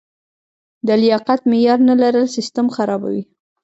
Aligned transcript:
د 0.87 0.89
لیاقت 1.01 1.39
معیار 1.49 1.79
نه 1.89 1.95
لرل 2.01 2.27
سیستم 2.35 2.65
خرابوي. 2.75 3.23